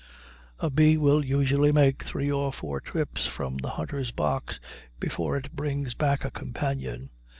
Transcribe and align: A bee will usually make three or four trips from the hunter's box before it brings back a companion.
A 0.59 0.71
bee 0.71 0.97
will 0.97 1.23
usually 1.23 1.71
make 1.71 2.01
three 2.01 2.31
or 2.31 2.51
four 2.51 2.81
trips 2.81 3.27
from 3.27 3.57
the 3.57 3.69
hunter's 3.77 4.09
box 4.09 4.59
before 4.99 5.37
it 5.37 5.55
brings 5.55 5.93
back 5.93 6.25
a 6.25 6.31
companion. 6.31 7.11